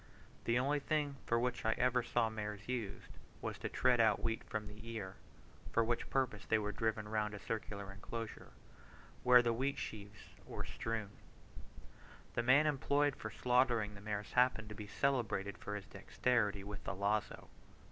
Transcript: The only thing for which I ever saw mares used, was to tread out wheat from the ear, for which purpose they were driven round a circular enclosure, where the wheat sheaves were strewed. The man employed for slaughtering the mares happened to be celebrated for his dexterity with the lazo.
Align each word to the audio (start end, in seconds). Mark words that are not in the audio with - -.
The 0.45 0.57
only 0.57 0.79
thing 0.79 1.17
for 1.27 1.37
which 1.39 1.63
I 1.63 1.73
ever 1.73 2.01
saw 2.01 2.27
mares 2.27 2.67
used, 2.67 3.19
was 3.39 3.59
to 3.59 3.69
tread 3.69 3.99
out 4.01 4.19
wheat 4.19 4.43
from 4.43 4.65
the 4.65 4.79
ear, 4.89 5.13
for 5.71 5.83
which 5.83 6.09
purpose 6.09 6.43
they 6.43 6.57
were 6.57 6.71
driven 6.71 7.07
round 7.07 7.35
a 7.35 7.39
circular 7.39 7.91
enclosure, 7.91 8.49
where 9.21 9.43
the 9.43 9.53
wheat 9.53 9.77
sheaves 9.77 10.33
were 10.43 10.65
strewed. 10.65 11.11
The 12.33 12.41
man 12.41 12.65
employed 12.65 13.15
for 13.15 13.29
slaughtering 13.29 13.93
the 13.93 14.01
mares 14.01 14.31
happened 14.33 14.69
to 14.69 14.73
be 14.75 14.87
celebrated 14.87 15.59
for 15.59 15.75
his 15.75 15.85
dexterity 15.85 16.63
with 16.63 16.83
the 16.83 16.95
lazo. 16.95 17.49